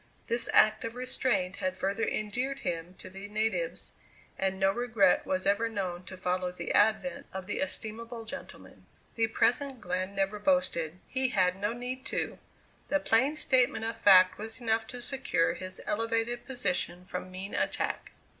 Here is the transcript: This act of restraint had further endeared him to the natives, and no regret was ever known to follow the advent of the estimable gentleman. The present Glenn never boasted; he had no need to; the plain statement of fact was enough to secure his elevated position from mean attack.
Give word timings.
This 0.25 0.49
act 0.51 0.83
of 0.83 0.95
restraint 0.95 1.57
had 1.57 1.77
further 1.77 2.03
endeared 2.07 2.61
him 2.61 2.95
to 2.97 3.07
the 3.07 3.27
natives, 3.27 3.91
and 4.35 4.59
no 4.59 4.71
regret 4.71 5.27
was 5.27 5.45
ever 5.45 5.69
known 5.69 6.05
to 6.05 6.17
follow 6.17 6.51
the 6.51 6.73
advent 6.73 7.27
of 7.31 7.45
the 7.45 7.61
estimable 7.61 8.25
gentleman. 8.25 8.87
The 9.13 9.27
present 9.27 9.79
Glenn 9.79 10.15
never 10.15 10.39
boasted; 10.39 10.97
he 11.07 11.27
had 11.27 11.55
no 11.55 11.71
need 11.71 12.03
to; 12.07 12.39
the 12.87 12.99
plain 12.99 13.35
statement 13.35 13.85
of 13.85 13.95
fact 13.95 14.39
was 14.39 14.59
enough 14.59 14.87
to 14.87 15.03
secure 15.03 15.53
his 15.53 15.79
elevated 15.85 16.47
position 16.47 17.05
from 17.05 17.29
mean 17.29 17.53
attack. 17.53 18.13